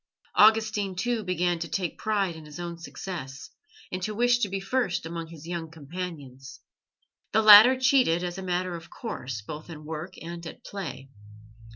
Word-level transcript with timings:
Augustine, 0.33 0.95
too, 0.95 1.23
began 1.23 1.59
to 1.59 1.67
take 1.67 1.95
pride 1.99 2.35
in 2.35 2.45
his 2.45 2.59
own 2.59 2.75
success, 2.75 3.51
and 3.91 4.01
to 4.01 4.15
wish 4.15 4.39
to 4.39 4.49
be 4.49 4.59
first 4.59 5.05
amongst 5.05 5.29
his 5.29 5.45
young 5.47 5.69
companions. 5.69 6.61
The 7.33 7.43
latter 7.43 7.79
cheated 7.79 8.23
as 8.23 8.39
a 8.39 8.41
matter 8.41 8.73
of 8.75 8.89
course, 8.89 9.43
both 9.43 9.69
in 9.69 9.85
work 9.85 10.15
and 10.19 10.43
at 10.47 10.63
play. 10.65 11.11